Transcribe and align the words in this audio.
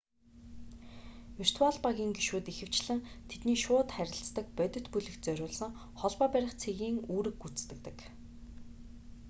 виртуал 1.39 1.75
багийн 1.85 2.11
гишүүд 2.17 2.45
ихэвчлэн 2.51 2.99
тэдний 3.29 3.59
шууд 3.63 3.89
харилцдаг 3.95 4.45
бодит 4.57 4.85
бүлэгт 4.93 5.21
зориулсан 5.27 5.71
холбоо 5.99 6.27
барих 6.35 6.53
цэгийн 6.61 6.97
үүрэг 7.13 7.35
гүйцэтгэдэг 7.41 7.97